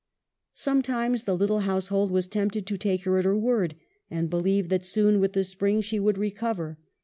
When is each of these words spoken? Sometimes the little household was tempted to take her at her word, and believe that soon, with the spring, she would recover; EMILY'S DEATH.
Sometimes 0.55 1.25
the 1.25 1.37
little 1.37 1.59
household 1.59 2.09
was 2.09 2.25
tempted 2.27 2.65
to 2.65 2.75
take 2.75 3.03
her 3.03 3.19
at 3.19 3.23
her 3.25 3.37
word, 3.37 3.75
and 4.09 4.31
believe 4.31 4.69
that 4.69 4.83
soon, 4.83 5.19
with 5.19 5.33
the 5.33 5.43
spring, 5.43 5.79
she 5.81 5.99
would 5.99 6.17
recover; 6.17 6.63
EMILY'S 6.69 6.77
DEATH. 6.79 6.89